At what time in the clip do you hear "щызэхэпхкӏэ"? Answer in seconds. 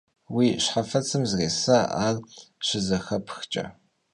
2.65-3.65